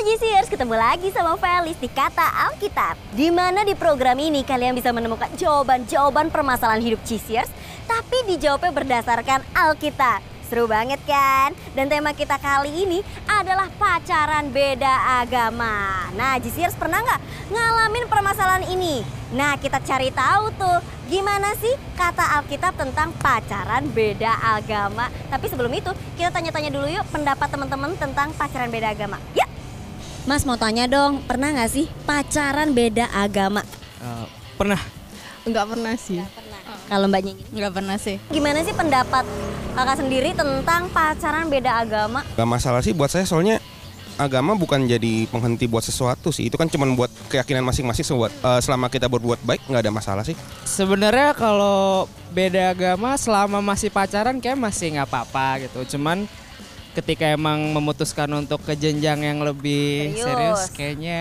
GCers, 0.00 0.48
ketemu 0.48 0.80
lagi 0.80 1.12
sama 1.12 1.36
Felis 1.36 1.76
di 1.76 1.84
Kata 1.84 2.48
Alkitab. 2.48 2.96
Di 3.12 3.28
mana 3.28 3.68
di 3.68 3.76
program 3.76 4.16
ini 4.16 4.40
kalian 4.40 4.72
bisa 4.72 4.96
menemukan 4.96 5.28
jawaban-jawaban 5.36 6.32
permasalahan 6.32 6.80
hidup 6.80 7.04
GCers, 7.04 7.52
tapi 7.84 8.24
dijawabnya 8.24 8.72
berdasarkan 8.72 9.44
Alkitab. 9.52 10.24
Seru 10.48 10.64
banget 10.64 11.04
kan? 11.04 11.52
Dan 11.76 11.92
tema 11.92 12.16
kita 12.16 12.40
kali 12.40 12.72
ini 12.72 13.04
adalah 13.28 13.68
pacaran 13.76 14.48
beda 14.48 15.20
agama. 15.20 16.08
Nah, 16.16 16.40
GCers 16.40 16.80
pernah 16.80 17.04
nggak 17.04 17.20
ngalamin 17.52 18.04
permasalahan 18.08 18.64
ini? 18.72 19.04
Nah, 19.36 19.60
kita 19.60 19.84
cari 19.84 20.08
tahu 20.16 20.48
tuh 20.56 20.80
gimana 21.12 21.52
sih 21.60 21.76
kata 21.92 22.40
Alkitab 22.40 22.72
tentang 22.72 23.12
pacaran 23.20 23.84
beda 23.92 24.32
agama. 24.56 25.12
Tapi 25.28 25.44
sebelum 25.44 25.70
itu, 25.76 25.92
kita 26.16 26.32
tanya-tanya 26.32 26.72
dulu 26.72 26.88
yuk 26.88 27.04
pendapat 27.12 27.52
teman-teman 27.52 27.92
tentang 28.00 28.32
pacaran 28.32 28.72
beda 28.72 28.96
agama. 28.96 29.20
Yuk! 29.36 29.39
Mas 30.28 30.44
mau 30.44 30.60
tanya 30.60 30.84
dong, 30.84 31.24
pernah 31.24 31.48
nggak 31.48 31.70
sih 31.72 31.88
pacaran 32.04 32.76
beda 32.76 33.08
agama? 33.08 33.64
Uh, 34.04 34.28
pernah. 34.60 34.80
Enggak 35.48 35.72
pernah 35.72 35.94
sih. 35.96 36.20
pernah. 36.20 36.60
Kalau 36.92 37.06
mbaknya 37.08 37.32
gini? 37.32 37.42
Enggak 37.56 37.72
pernah 37.80 37.96
sih. 37.96 38.20
Gimana 38.28 38.60
sih 38.60 38.76
pendapat 38.76 39.24
kakak 39.72 39.96
sendiri 39.96 40.36
tentang 40.36 40.92
pacaran 40.92 41.48
beda 41.48 41.72
agama? 41.80 42.20
Gak 42.36 42.48
masalah 42.48 42.84
sih 42.84 42.92
buat 42.92 43.08
saya 43.08 43.24
soalnya 43.24 43.64
agama 44.20 44.52
bukan 44.52 44.84
jadi 44.84 45.24
penghenti 45.32 45.64
buat 45.64 45.80
sesuatu 45.80 46.28
sih. 46.28 46.52
Itu 46.52 46.60
kan 46.60 46.68
cuma 46.68 46.84
buat 46.92 47.08
keyakinan 47.32 47.64
masing-masing 47.64 48.04
buat 48.12 48.32
uh, 48.44 48.60
selama 48.60 48.92
kita 48.92 49.08
berbuat 49.08 49.40
baik 49.40 49.64
nggak 49.72 49.88
ada 49.88 49.92
masalah 49.92 50.22
sih. 50.28 50.36
Sebenarnya 50.68 51.32
kalau 51.32 52.04
beda 52.36 52.76
agama 52.76 53.16
selama 53.16 53.64
masih 53.64 53.88
pacaran 53.88 54.36
kayak 54.36 54.60
masih 54.60 55.00
nggak 55.00 55.08
apa-apa 55.08 55.64
gitu. 55.64 55.96
Cuman 55.96 56.28
ketika 56.94 57.30
emang 57.30 57.70
memutuskan 57.70 58.26
untuk 58.34 58.62
ke 58.66 58.74
jenjang 58.74 59.22
yang 59.22 59.38
lebih 59.40 60.14
serius, 60.14 60.24
serius 60.24 60.60
kayaknya 60.74 61.20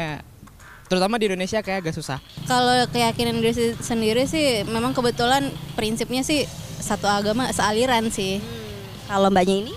terutama 0.89 1.21
di 1.21 1.29
Indonesia 1.29 1.61
kayak 1.61 1.85
agak 1.85 1.95
susah. 1.95 2.17
Kalau 2.49 2.89
keyakinan 2.89 3.37
diri 3.37 3.77
sendiri 3.77 4.25
sih 4.25 4.65
memang 4.65 4.91
kebetulan 4.97 5.53
prinsipnya 5.77 6.25
sih 6.25 6.49
satu 6.81 7.05
agama 7.05 7.45
sealiran 7.53 8.09
sih. 8.09 8.41
Hmm. 8.41 8.67
Kalau 9.05 9.29
mbaknya 9.29 9.69
ini? 9.69 9.73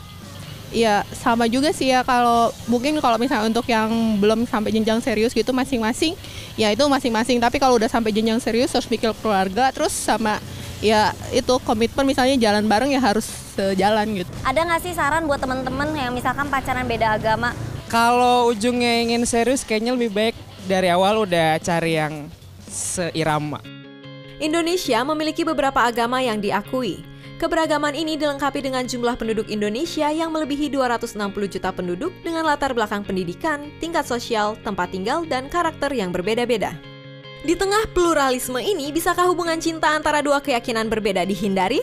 Iya 0.72 1.04
sama 1.12 1.44
juga 1.52 1.68
sih 1.76 1.92
ya 1.92 2.00
kalau 2.00 2.48
mungkin 2.64 2.96
kalau 3.04 3.20
misalnya 3.20 3.44
untuk 3.44 3.68
yang 3.68 3.92
belum 4.16 4.48
sampai 4.48 4.72
jenjang 4.72 5.04
serius 5.04 5.36
gitu 5.36 5.52
masing-masing 5.52 6.16
ya 6.56 6.72
itu 6.72 6.80
masing-masing 6.88 7.36
tapi 7.44 7.60
kalau 7.60 7.76
udah 7.76 7.92
sampai 7.92 8.08
jenjang 8.08 8.40
serius 8.40 8.72
harus 8.72 8.88
mikir 8.88 9.12
keluarga 9.20 9.68
terus 9.68 9.92
sama 9.92 10.40
ya 10.82 11.14
itu 11.30 11.54
komitmen 11.62 12.04
misalnya 12.04 12.36
jalan 12.36 12.66
bareng 12.66 12.90
ya 12.90 13.00
harus 13.00 13.24
sejalan 13.54 14.20
gitu. 14.20 14.30
Ada 14.42 14.66
nggak 14.66 14.80
sih 14.82 14.92
saran 14.92 15.24
buat 15.30 15.38
teman-teman 15.38 15.94
yang 15.94 16.12
misalkan 16.12 16.50
pacaran 16.50 16.84
beda 16.84 17.16
agama? 17.16 17.54
Kalau 17.86 18.50
ujungnya 18.50 19.06
ingin 19.06 19.22
serius 19.24 19.62
kayaknya 19.62 19.94
lebih 19.94 20.10
baik 20.12 20.36
dari 20.66 20.90
awal 20.90 21.22
udah 21.22 21.62
cari 21.62 21.96
yang 21.96 22.26
seirama. 22.66 23.62
Indonesia 24.42 24.98
memiliki 25.06 25.46
beberapa 25.46 25.86
agama 25.86 26.18
yang 26.18 26.42
diakui. 26.42 27.06
Keberagaman 27.38 27.98
ini 27.98 28.14
dilengkapi 28.14 28.62
dengan 28.62 28.86
jumlah 28.86 29.18
penduduk 29.18 29.50
Indonesia 29.50 30.06
yang 30.14 30.30
melebihi 30.30 30.70
260 30.70 31.18
juta 31.50 31.74
penduduk 31.74 32.14
dengan 32.22 32.46
latar 32.46 32.70
belakang 32.70 33.02
pendidikan, 33.02 33.66
tingkat 33.82 34.06
sosial, 34.06 34.54
tempat 34.62 34.94
tinggal, 34.94 35.26
dan 35.26 35.50
karakter 35.50 35.90
yang 35.90 36.14
berbeda-beda. 36.14 36.91
Di 37.42 37.58
tengah 37.58 37.90
pluralisme 37.90 38.62
ini, 38.62 38.94
bisakah 38.94 39.26
hubungan 39.26 39.58
cinta 39.58 39.90
antara 39.90 40.22
dua 40.22 40.38
keyakinan 40.38 40.86
berbeda 40.86 41.26
dihindari? 41.26 41.82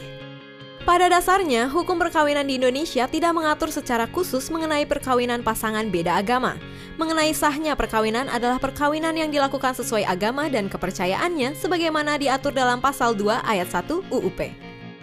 Pada 0.87 1.11
dasarnya, 1.11 1.67
hukum 1.67 1.99
perkawinan 1.99 2.47
di 2.47 2.55
Indonesia 2.55 3.03
tidak 3.11 3.35
mengatur 3.35 3.67
secara 3.67 4.07
khusus 4.07 4.47
mengenai 4.47 4.87
perkawinan 4.87 5.43
pasangan 5.43 5.83
beda 5.91 6.15
agama. 6.15 6.55
Mengenai 6.95 7.35
sahnya 7.35 7.75
perkawinan 7.75 8.31
adalah 8.31 8.55
perkawinan 8.55 9.11
yang 9.11 9.35
dilakukan 9.35 9.75
sesuai 9.75 10.07
agama 10.07 10.47
dan 10.47 10.71
kepercayaannya 10.71 11.51
sebagaimana 11.59 12.15
diatur 12.15 12.55
dalam 12.55 12.79
pasal 12.79 13.11
2 13.11 13.43
ayat 13.43 13.67
1 13.67 14.15
UUP. 14.15 14.39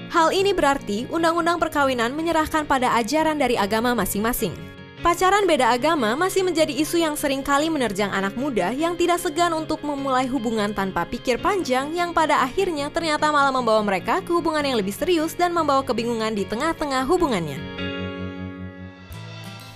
Hal 0.09 0.33
ini 0.33 0.57
berarti 0.57 1.05
undang-undang 1.13 1.61
perkawinan 1.61 2.17
menyerahkan 2.17 2.65
pada 2.65 2.97
ajaran 2.97 3.37
dari 3.37 3.61
agama 3.61 3.93
masing-masing. 3.93 4.66
Pacaran 5.07 5.47
beda 5.47 5.71
agama 5.71 6.19
masih 6.19 6.43
menjadi 6.43 6.75
isu 6.83 6.99
yang 6.99 7.15
sering 7.15 7.39
kali 7.39 7.71
menerjang 7.71 8.11
anak 8.11 8.35
muda 8.35 8.75
yang 8.75 8.99
tidak 8.99 9.23
segan 9.23 9.55
untuk 9.55 9.79
memulai 9.87 10.27
hubungan 10.27 10.75
tanpa 10.75 11.07
pikir 11.07 11.39
panjang 11.39 11.95
yang 11.95 12.11
pada 12.11 12.43
akhirnya 12.43 12.91
ternyata 12.91 13.31
malah 13.31 13.55
membawa 13.55 13.87
mereka 13.87 14.19
ke 14.19 14.35
hubungan 14.35 14.67
yang 14.67 14.75
lebih 14.75 14.91
serius 14.91 15.39
dan 15.39 15.55
membawa 15.55 15.87
kebingungan 15.87 16.35
di 16.35 16.43
tengah-tengah 16.43 17.07
hubungannya. 17.07 17.55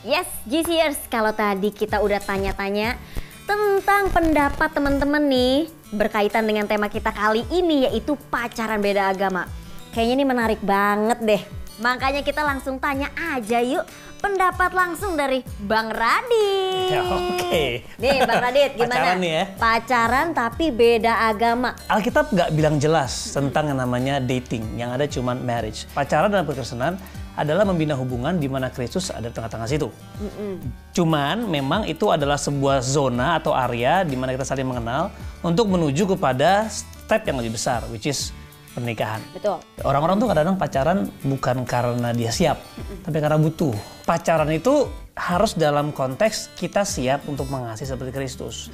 Yes, 0.02 0.26
GCers, 0.50 1.06
kalau 1.06 1.30
tadi 1.30 1.70
kita 1.70 2.02
udah 2.02 2.18
tanya-tanya 2.18 2.98
tentang 3.46 4.10
pendapat 4.10 4.66
teman-teman 4.74 5.30
nih 5.30 5.70
berkaitan 5.94 6.42
dengan 6.42 6.66
tema 6.66 6.90
kita 6.90 7.14
kali 7.14 7.46
ini 7.54 7.86
yaitu 7.86 8.18
pacaran 8.34 8.82
beda 8.82 9.14
agama. 9.14 9.46
Kayaknya 9.94 10.14
ini 10.18 10.24
menarik 10.26 10.58
banget 10.58 11.22
deh. 11.22 11.59
Makanya 11.80 12.20
kita 12.20 12.44
langsung 12.44 12.76
tanya 12.76 13.08
aja 13.16 13.56
yuk 13.64 13.88
pendapat 14.20 14.76
langsung 14.76 15.16
dari 15.16 15.40
Bang 15.64 15.88
Radit. 15.88 16.92
Ya, 16.92 17.00
Oke. 17.08 17.40
Okay. 17.40 17.70
Nih 17.96 18.20
Bang 18.28 18.44
Radit 18.44 18.76
gimana? 18.76 18.92
Pacaran 19.00 19.16
nih 19.16 19.32
ya. 19.32 19.44
Pacaran 19.56 20.26
tapi 20.36 20.64
beda 20.68 21.12
agama. 21.32 21.72
Alkitab 21.88 22.28
nggak 22.28 22.52
bilang 22.52 22.76
jelas 22.76 23.32
tentang 23.32 23.72
yang 23.72 23.80
namanya 23.80 24.20
dating. 24.20 24.76
Yang 24.76 24.90
ada 24.92 25.04
cuma 25.08 25.32
marriage. 25.32 25.88
Pacaran 25.96 26.28
dalam 26.28 26.44
perkristenan 26.44 27.00
adalah 27.32 27.64
membina 27.64 27.96
hubungan 27.96 28.36
di 28.36 28.52
mana 28.52 28.68
Kristus 28.68 29.08
ada 29.08 29.32
di 29.32 29.34
tengah-tengah 29.34 29.64
situ. 29.64 29.88
Mm 30.20 30.28
-mm. 30.28 30.54
Cuman 30.92 31.36
memang 31.48 31.88
itu 31.88 32.12
adalah 32.12 32.36
sebuah 32.36 32.84
zona 32.84 33.40
atau 33.40 33.56
area 33.56 34.04
di 34.04 34.20
mana 34.20 34.36
kita 34.36 34.44
saling 34.44 34.68
mengenal 34.68 35.08
untuk 35.40 35.64
menuju 35.72 36.12
kepada 36.12 36.68
step 36.68 37.24
yang 37.24 37.40
lebih 37.40 37.56
besar, 37.56 37.80
which 37.88 38.04
is 38.04 38.36
pernikahan. 38.74 39.20
Betul. 39.34 39.58
Orang-orang 39.82 40.16
tuh 40.22 40.26
kadang-kadang 40.30 40.58
pacaran 40.58 40.98
bukan 41.26 41.56
karena 41.66 42.10
dia 42.14 42.30
siap, 42.30 42.58
tapi 43.02 43.18
karena 43.18 43.38
butuh. 43.38 43.74
Pacaran 44.06 44.50
itu 44.54 44.86
harus 45.18 45.52
dalam 45.58 45.92
konteks 45.92 46.54
kita 46.56 46.86
siap 46.86 47.26
untuk 47.26 47.50
mengasihi 47.50 47.90
seperti 47.90 48.10
Kristus. 48.14 48.70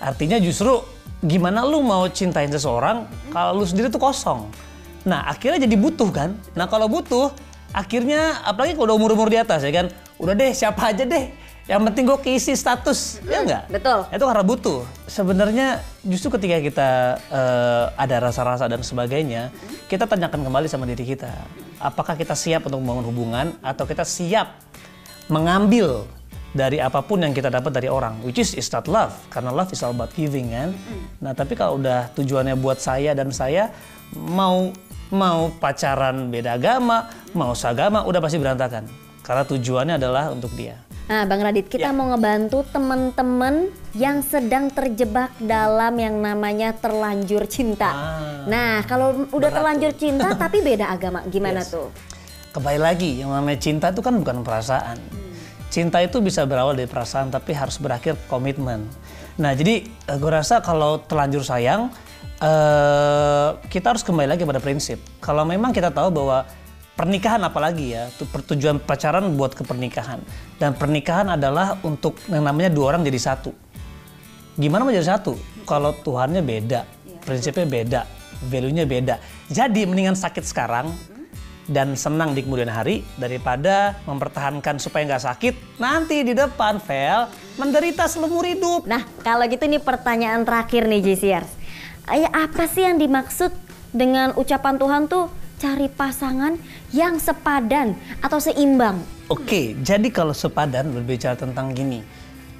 Artinya 0.00 0.40
justru 0.40 0.80
gimana 1.20 1.64
lu 1.66 1.84
mau 1.84 2.08
cintain 2.08 2.48
seseorang 2.48 3.04
kalau 3.32 3.60
lu 3.60 3.64
sendiri 3.68 3.92
tuh 3.92 4.00
kosong. 4.00 4.48
Nah 5.04 5.28
akhirnya 5.28 5.64
jadi 5.64 5.76
butuh 5.76 6.08
kan. 6.12 6.36
Nah 6.56 6.68
kalau 6.68 6.88
butuh 6.88 7.32
akhirnya 7.72 8.40
apalagi 8.44 8.76
kalau 8.76 8.92
udah 8.92 8.96
umur-umur 8.96 9.28
di 9.28 9.40
atas 9.40 9.64
ya 9.64 9.72
kan. 9.72 9.92
Udah 10.20 10.36
deh 10.36 10.52
siapa 10.52 10.92
aja 10.92 11.08
deh 11.08 11.32
yang 11.68 11.84
penting 11.86 12.08
gue 12.08 12.18
keisi 12.24 12.56
status, 12.56 13.20
ya 13.28 13.44
enggak? 13.44 13.64
Betul. 13.68 14.08
Itu 14.08 14.24
karena 14.24 14.44
butuh. 14.44 14.80
Sebenarnya 15.06 15.84
justru 16.02 16.32
ketika 16.34 16.56
kita 16.62 16.90
uh, 17.30 17.84
ada 17.94 18.16
rasa-rasa 18.18 18.66
dan 18.66 18.80
sebagainya, 18.80 19.52
kita 19.86 20.08
tanyakan 20.08 20.46
kembali 20.46 20.66
sama 20.66 20.88
diri 20.88 21.04
kita. 21.04 21.30
Apakah 21.78 22.16
kita 22.16 22.32
siap 22.34 22.66
untuk 22.66 22.80
membangun 22.80 23.06
hubungan 23.12 23.46
atau 23.60 23.84
kita 23.84 24.02
siap 24.02 24.56
mengambil 25.30 26.04
dari 26.50 26.82
apa 26.82 26.98
pun 27.06 27.22
yang 27.22 27.30
kita 27.30 27.46
dapat 27.46 27.70
dari 27.70 27.86
orang, 27.86 28.18
which 28.26 28.42
is 28.42 28.58
is 28.58 28.66
not 28.74 28.90
love, 28.90 29.14
karena 29.30 29.54
love 29.54 29.70
is 29.70 29.80
all 29.86 29.94
about 29.94 30.10
giving 30.18 30.50
kan. 30.50 30.74
Nah 31.22 31.30
tapi 31.30 31.54
kalau 31.54 31.78
udah 31.78 32.10
tujuannya 32.18 32.58
buat 32.58 32.82
saya 32.82 33.14
dan 33.14 33.30
saya 33.30 33.70
mau 34.10 34.74
mau 35.10 35.50
pacaran 35.62 36.30
beda 36.30 36.58
agama, 36.58 37.06
mau 37.34 37.54
seagama, 37.54 38.02
udah 38.02 38.18
pasti 38.18 38.38
berantakan. 38.42 38.86
Karena 39.22 39.46
tujuannya 39.46 39.94
adalah 39.98 40.34
untuk 40.34 40.50
dia. 40.58 40.74
Nah, 41.08 41.26
Bang 41.26 41.42
Radit, 41.42 41.66
kita 41.66 41.90
ya. 41.90 41.96
mau 41.96 42.10
ngebantu 42.12 42.62
teman-teman 42.70 43.72
yang 43.96 44.22
sedang 44.22 44.70
terjebak 44.70 45.34
dalam 45.42 45.94
yang 45.98 46.20
namanya 46.20 46.76
terlanjur 46.76 47.48
cinta. 47.50 47.90
Ah, 47.90 48.44
nah, 48.46 48.72
kalau 48.86 49.26
udah 49.34 49.50
terlanjur 49.50 49.96
cinta 49.96 50.34
tapi 50.42 50.62
beda 50.62 50.90
agama, 50.92 51.24
gimana 51.26 51.64
yes. 51.64 51.74
tuh? 51.74 51.90
Kembali 52.54 52.78
lagi, 52.78 53.22
yang 53.22 53.30
namanya 53.34 53.58
cinta 53.58 53.90
itu 53.90 54.02
kan 54.02 54.18
bukan 54.18 54.42
perasaan. 54.46 54.98
Hmm. 54.98 55.34
Cinta 55.70 56.02
itu 56.02 56.18
bisa 56.18 56.46
berawal 56.46 56.74
dari 56.74 56.90
perasaan 56.90 57.30
tapi 57.30 57.54
harus 57.54 57.78
berakhir 57.78 58.18
komitmen. 58.26 58.86
Nah, 59.38 59.54
jadi 59.54 59.86
eh, 59.86 60.16
gue 60.18 60.30
rasa 60.30 60.60
kalau 60.60 60.98
terlanjur 61.06 61.46
sayang, 61.46 61.88
uh, 62.42 63.56
kita 63.68 63.94
harus 63.94 64.02
kembali 64.02 64.34
lagi 64.34 64.42
pada 64.42 64.58
prinsip. 64.58 64.98
Kalau 65.22 65.44
memang 65.46 65.70
kita 65.70 65.92
tahu 65.92 66.10
bahwa 66.10 66.48
pernikahan 67.00 67.40
apalagi 67.40 67.96
ya 67.96 68.12
tujuan 68.20 68.76
pacaran 68.84 69.24
buat 69.40 69.56
ke 69.56 69.64
pernikahan. 69.64 70.20
Dan 70.60 70.76
pernikahan 70.76 71.32
adalah 71.32 71.80
untuk 71.80 72.20
yang 72.28 72.44
namanya 72.44 72.68
dua 72.68 72.92
orang 72.92 73.08
jadi 73.08 73.16
satu. 73.16 73.56
Gimana 74.60 74.84
mau 74.84 74.92
jadi 74.92 75.16
satu? 75.16 75.40
Kalau 75.64 75.96
Tuhannya 75.96 76.44
beda 76.44 77.00
prinsipnya 77.24 77.64
beda 77.64 78.00
value-nya 78.48 78.84
beda. 78.88 79.16
Jadi 79.48 79.84
mendingan 79.84 80.16
sakit 80.16 80.44
sekarang 80.44 80.92
dan 81.70 81.94
senang 81.94 82.34
di 82.34 82.42
kemudian 82.42 82.72
hari 82.72 83.06
daripada 83.20 84.00
mempertahankan 84.08 84.80
supaya 84.82 85.06
nggak 85.06 85.24
sakit 85.24 85.54
nanti 85.78 86.24
di 86.26 86.32
depan 86.34 86.82
Vel 86.82 87.30
menderita 87.60 88.08
seumur 88.10 88.42
hidup. 88.44 88.88
Nah 88.88 89.04
kalau 89.22 89.44
gitu 89.46 89.68
nih 89.68 89.78
pertanyaan 89.78 90.42
terakhir 90.42 90.88
nih 90.88 91.00
JCR, 91.12 91.44
apa 92.32 92.64
sih 92.66 92.82
yang 92.88 92.98
dimaksud 92.98 93.52
dengan 93.94 94.34
ucapan 94.34 94.74
Tuhan 94.80 95.02
tuh 95.06 95.39
cari 95.60 95.92
pasangan 95.92 96.56
yang 96.90 97.20
sepadan 97.20 97.92
atau 98.24 98.40
seimbang. 98.40 99.04
Oke, 99.28 99.76
jadi 99.84 100.08
kalau 100.08 100.32
sepadan 100.32 100.90
berbicara 100.90 101.36
tentang 101.36 101.76
gini. 101.76 102.00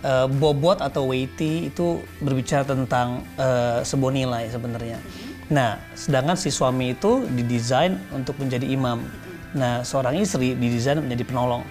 uh, 0.05 0.27
bobot 0.29 0.81
atau 0.81 1.09
weighty 1.09 1.69
itu 1.73 2.01
berbicara 2.21 2.65
tentang 2.65 3.25
uh, 3.37 3.81
sebuah 3.85 4.13
nilai 4.13 4.49
sebenarnya. 4.49 4.99
Nah, 5.51 5.83
sedangkan 5.99 6.39
si 6.39 6.49
suami 6.55 6.95
itu 6.95 7.27
didesain 7.35 7.99
untuk 8.15 8.39
menjadi 8.39 8.65
imam. 8.71 9.03
Nah, 9.51 9.83
seorang 9.83 10.15
istri 10.23 10.55
didesain 10.55 11.03
menjadi 11.03 11.27
penolong. 11.27 11.67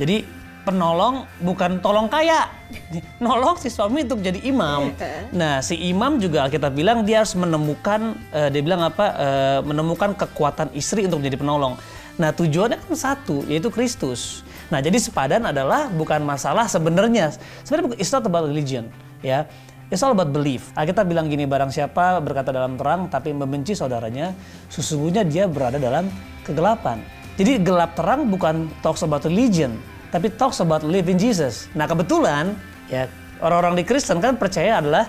Jadi 0.00 0.24
penolong 0.62 1.24
bukan 1.40 1.80
tolong 1.80 2.06
kaya, 2.06 2.48
nolong 3.24 3.56
si 3.56 3.72
suami 3.72 4.04
untuk 4.04 4.20
jadi 4.20 4.40
imam. 4.44 4.92
Nah, 5.32 5.64
si 5.64 5.76
imam 5.76 6.20
juga 6.20 6.46
kita 6.48 6.68
bilang 6.68 7.02
dia 7.02 7.24
harus 7.24 7.32
menemukan, 7.34 8.14
uh, 8.32 8.48
dia 8.52 8.62
bilang 8.62 8.84
apa, 8.84 9.06
uh, 9.16 9.58
menemukan 9.64 10.12
kekuatan 10.14 10.70
istri 10.76 11.08
untuk 11.08 11.24
menjadi 11.24 11.40
penolong. 11.40 11.74
Nah, 12.20 12.36
tujuannya 12.36 12.76
kan 12.76 12.92
satu, 12.92 13.48
yaitu 13.48 13.72
Kristus. 13.72 14.44
Nah, 14.68 14.78
jadi 14.78 15.00
sepadan 15.00 15.48
adalah 15.48 15.88
bukan 15.90 16.22
masalah 16.22 16.68
sebenarnya. 16.68 17.32
Sebenarnya 17.64 17.96
it's 17.96 18.12
not 18.12 18.22
about 18.22 18.46
religion, 18.46 18.92
ya. 19.24 19.48
It's 19.90 20.06
all 20.06 20.14
about 20.14 20.30
belief. 20.30 20.70
Nah, 20.78 20.86
kita 20.86 21.02
bilang 21.02 21.26
gini, 21.26 21.50
barang 21.50 21.74
siapa 21.74 22.22
berkata 22.22 22.54
dalam 22.54 22.78
terang 22.78 23.10
tapi 23.10 23.34
membenci 23.34 23.74
saudaranya, 23.74 24.30
sesungguhnya 24.70 25.26
dia 25.26 25.50
berada 25.50 25.82
dalam 25.82 26.06
kegelapan. 26.46 27.02
Jadi 27.34 27.58
gelap 27.58 27.98
terang 27.98 28.30
bukan 28.30 28.70
talks 28.84 29.02
about 29.02 29.26
religion, 29.26 29.82
tapi 30.10 30.30
talks 30.34 30.58
about 30.58 30.82
live 30.82 31.06
in 31.06 31.16
Jesus. 31.16 31.70
Nah 31.74 31.86
kebetulan 31.86 32.54
ya 32.90 33.06
orang-orang 33.40 33.80
di 33.80 33.84
Kristen 33.86 34.18
kan 34.18 34.36
percaya 34.36 34.82
adalah 34.82 35.08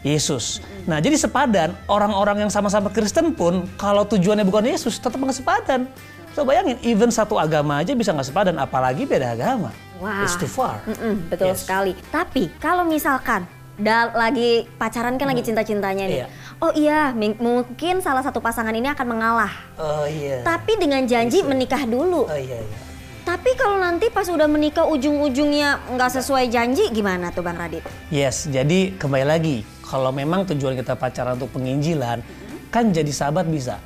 Yesus. 0.00 0.64
Nah 0.88 0.98
jadi 0.98 1.16
sepadan 1.16 1.76
orang-orang 1.86 2.48
yang 2.48 2.50
sama-sama 2.52 2.88
Kristen 2.88 3.36
pun 3.36 3.68
kalau 3.76 4.08
tujuannya 4.08 4.44
bukan 4.48 4.72
Yesus 4.72 4.96
tetap 4.96 5.20
nggak 5.20 5.36
sepadan. 5.36 5.86
So 6.30 6.46
bayangin, 6.46 6.78
even 6.86 7.10
satu 7.10 7.36
agama 7.36 7.82
aja 7.82 7.90
bisa 7.92 8.14
nggak 8.14 8.28
sepadan, 8.30 8.56
apalagi 8.62 9.02
beda 9.02 9.34
agama. 9.34 9.74
Wow. 9.98 10.24
It's 10.24 10.38
too 10.38 10.48
far. 10.48 10.78
Mm 10.86 10.96
-mm, 10.96 11.14
betul 11.26 11.52
yes. 11.52 11.66
sekali. 11.66 11.92
Tapi 12.08 12.48
kalau 12.62 12.86
misalkan 12.86 13.44
Dal 13.80 14.12
lagi 14.12 14.68
pacaran 14.76 15.16
kan 15.16 15.24
lagi 15.32 15.40
hmm. 15.40 15.48
cinta-cintanya 15.50 16.04
nih. 16.04 16.20
Iya. 16.20 16.26
Oh 16.60 16.72
iya, 16.76 17.16
mungkin 17.16 18.04
salah 18.04 18.20
satu 18.20 18.36
pasangan 18.44 18.76
ini 18.76 18.92
akan 18.92 19.06
mengalah. 19.08 19.52
Oh 19.80 20.04
iya. 20.04 20.44
Tapi 20.44 20.76
dengan 20.76 21.00
janji 21.08 21.40
yes. 21.40 21.48
menikah 21.48 21.88
dulu. 21.88 22.28
Oh 22.28 22.36
iya 22.36 22.60
iya. 22.60 22.89
Tapi 23.30 23.54
kalau 23.54 23.78
nanti 23.78 24.10
pas 24.10 24.26
udah 24.26 24.50
menikah 24.50 24.90
ujung-ujungnya 24.90 25.94
nggak 25.94 26.18
sesuai 26.18 26.50
janji 26.50 26.90
gimana 26.90 27.30
tuh 27.30 27.46
Bang 27.46 27.54
Radit? 27.54 27.86
Yes, 28.10 28.50
jadi 28.50 28.90
kembali 28.98 29.22
lagi 29.22 29.62
kalau 29.86 30.10
memang 30.10 30.50
tujuan 30.50 30.74
kita 30.74 30.98
pacaran 30.98 31.38
untuk 31.38 31.54
penginjilan, 31.54 32.26
hmm. 32.26 32.74
kan 32.74 32.90
jadi 32.90 33.06
sahabat 33.06 33.46
bisa. 33.46 33.78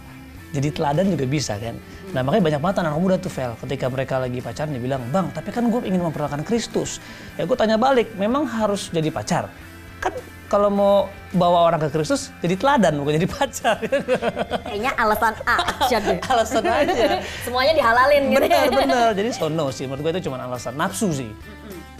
Jadi 0.57 0.73
teladan 0.73 1.13
juga 1.13 1.29
bisa 1.29 1.61
kan. 1.61 1.77
Nah 2.17 2.25
makanya 2.25 2.57
banyak 2.57 2.61
banget 2.65 2.77
anak 2.89 2.97
muda 2.97 3.17
tuh 3.21 3.29
Vel 3.29 3.53
ketika 3.61 3.93
mereka 3.93 4.17
lagi 4.17 4.41
pacaran 4.41 4.73
dia 4.73 4.81
bilang 4.81 5.05
bang 5.13 5.29
tapi 5.29 5.53
kan 5.53 5.69
gue 5.69 5.81
ingin 5.93 6.01
memperkenalkan 6.01 6.41
Kristus. 6.41 7.05
Ya 7.37 7.45
gue 7.45 7.57
tanya 7.61 7.77
balik 7.77 8.17
memang 8.17 8.49
harus 8.49 8.89
jadi 8.97 9.13
pacar? 9.13 9.53
kan 10.01 10.13
kalau 10.49 10.69
mau 10.69 10.95
bawa 11.35 11.67
orang 11.73 11.81
ke 11.83 11.89
Kristus 11.91 12.31
jadi 12.39 12.55
teladan 12.55 13.01
bukan 13.01 13.19
jadi 13.19 13.29
pacar. 13.29 13.77
Kayaknya 14.63 14.93
alasan 14.95 15.35
A 15.49 15.57
aja 15.61 15.99
deh. 15.99 16.19
alasan 16.33 16.63
aja. 16.63 17.19
Semuanya 17.43 17.73
dihalalin 17.75 18.23
gitu. 18.31 18.45
Bener 18.45 18.69
bener. 18.71 19.09
Jadi 19.17 19.31
so 19.39 19.49
no 19.51 19.73
sih 19.75 19.89
menurut 19.89 20.11
gue 20.11 20.13
itu 20.21 20.31
cuma 20.31 20.39
alasan 20.45 20.77
nafsu 20.77 21.11
sih. 21.11 21.31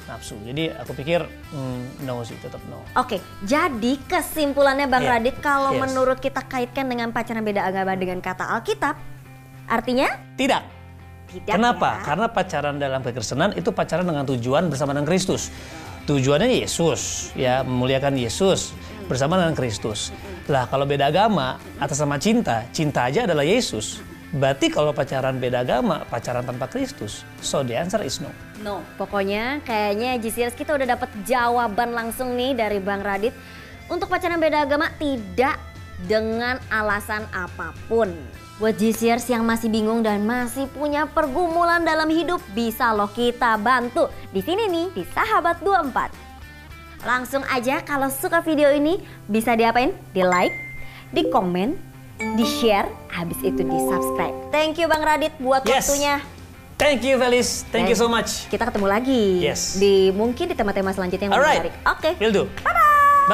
Nafsu. 0.05 0.37
Jadi 0.45 0.71
aku 0.71 0.93
pikir 0.93 1.25
hmm, 1.25 2.05
no 2.05 2.23
sih 2.23 2.37
tetap 2.39 2.61
no. 2.69 2.85
Oke, 3.01 3.19
jadi 3.43 3.97
kesimpulannya 4.05 4.87
Bang 4.87 5.09
yeah. 5.09 5.17
Radit 5.19 5.37
kalau 5.41 5.73
yes. 5.75 5.81
menurut 5.81 6.19
kita 6.21 6.45
kaitkan 6.45 6.87
dengan 6.87 7.11
pacaran 7.11 7.43
beda 7.43 7.65
agama 7.65 7.97
dengan 7.97 8.21
kata 8.21 8.45
Alkitab, 8.61 8.95
artinya? 9.67 10.13
Tidak. 10.37 10.63
Tidak. 11.35 11.51
Kenapa? 11.51 11.99
Ya? 11.99 12.07
Karena 12.07 12.27
pacaran 12.31 12.77
dalam 12.79 13.01
kekristenan 13.03 13.59
itu 13.59 13.75
pacaran 13.75 14.07
dengan 14.07 14.23
tujuan 14.29 14.71
bersama 14.71 14.95
dengan 14.95 15.09
Kristus 15.09 15.51
tujuannya 16.05 16.61
Yesus 16.61 17.33
ya 17.33 17.65
memuliakan 17.65 18.17
Yesus 18.17 18.77
bersama 19.09 19.41
dengan 19.41 19.57
Kristus. 19.57 20.13
Lah 20.49 20.69
kalau 20.69 20.85
beda 20.85 21.09
agama 21.09 21.57
atas 21.81 22.01
sama 22.01 22.21
cinta, 22.21 22.69
cinta 22.73 23.09
aja 23.09 23.25
adalah 23.25 23.45
Yesus. 23.45 24.01
Berarti 24.35 24.67
kalau 24.67 24.91
pacaran 24.91 25.39
beda 25.39 25.63
agama, 25.63 26.03
pacaran 26.11 26.43
tanpa 26.43 26.67
Kristus, 26.67 27.23
so 27.39 27.63
the 27.63 27.79
answer 27.79 28.03
is 28.03 28.19
no. 28.19 28.35
No, 28.67 28.83
pokoknya 28.99 29.63
kayaknya 29.63 30.19
GCS 30.19 30.59
kita 30.59 30.75
udah 30.75 30.99
dapat 30.99 31.07
jawaban 31.23 31.95
langsung 31.95 32.35
nih 32.35 32.59
dari 32.59 32.83
Bang 32.83 33.07
Radit. 33.07 33.31
Untuk 33.87 34.11
pacaran 34.11 34.43
beda 34.43 34.67
agama 34.67 34.91
tidak 34.99 35.74
dengan 36.07 36.59
alasan 36.69 37.25
apa 37.31 37.73
pun. 37.87 38.11
Buat 38.63 38.79
GCers 38.79 39.27
yang 39.35 39.43
masih 39.43 39.67
bingung 39.67 40.07
dan 40.07 40.23
masih 40.23 40.71
punya 40.71 41.11
pergumulan 41.11 41.83
dalam 41.83 42.07
hidup, 42.07 42.39
bisa 42.55 42.95
loh 42.95 43.11
kita 43.11 43.59
bantu. 43.59 44.07
Di 44.31 44.39
sini 44.47 44.71
nih, 44.71 44.87
di 44.95 45.03
Sahabat 45.11 45.59
24. 45.59 46.15
Langsung 47.03 47.43
aja 47.51 47.83
kalau 47.83 48.07
suka 48.09 48.41
video 48.47 48.71
ini, 48.71 49.03
bisa 49.27 49.59
diapain? 49.59 49.91
Di 50.15 50.23
like, 50.23 50.55
di 51.11 51.27
komen, 51.35 51.75
di 52.39 52.47
share, 52.47 52.87
habis 53.11 53.39
itu 53.43 53.61
di 53.67 53.79
subscribe. 53.91 54.35
Thank 54.55 54.79
you 54.79 54.87
Bang 54.87 55.03
Radit 55.03 55.35
buat 55.43 55.67
yes. 55.67 55.91
waktunya. 55.91 56.23
Thank 56.75 57.07
you 57.07 57.15
Felis, 57.19 57.63
thank 57.71 57.87
Dan 57.87 57.95
you 57.95 57.99
so 57.99 58.11
much. 58.11 58.51
Kita 58.51 58.67
ketemu 58.67 58.87
lagi 58.91 59.23
yes. 59.43 59.79
di 59.79 60.11
mungkin 60.11 60.51
di 60.51 60.55
tema-tema 60.59 60.91
selanjutnya 60.91 61.31
yang 61.31 61.35
menarik. 61.39 61.75
Oke. 61.87 62.13
Okay. 62.13 62.13
Will 62.19 62.35
do. 62.35 62.45
Bye 62.63 62.75
bye. 62.75 62.94